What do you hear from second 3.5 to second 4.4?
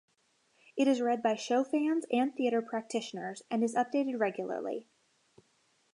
and is updated